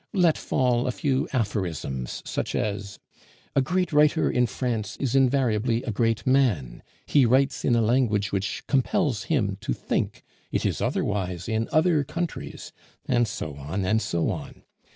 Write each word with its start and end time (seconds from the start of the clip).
Let 0.15 0.35
fall 0.35 0.87
a 0.87 0.91
few 0.91 1.27
aphorisms, 1.31 2.23
such 2.25 2.55
as 2.55 2.97
'A 3.55 3.61
great 3.61 3.93
writer 3.93 4.31
in 4.31 4.47
France 4.47 4.97
is 4.97 5.13
invariably 5.15 5.83
a 5.83 5.91
great 5.91 6.25
man; 6.25 6.81
he 7.05 7.23
writes 7.23 7.63
in 7.63 7.75
a 7.75 7.83
language 7.83 8.31
which 8.31 8.65
compels 8.65 9.25
him 9.25 9.57
to 9.61 9.73
think; 9.73 10.23
it 10.51 10.65
is 10.65 10.81
otherwise 10.81 11.47
in 11.47 11.69
other 11.71 12.03
countries' 12.03 12.71
and 13.05 13.27
so 13.27 13.53
on, 13.57 13.85
and 13.85 14.01
so 14.01 14.31
on. 14.31 14.63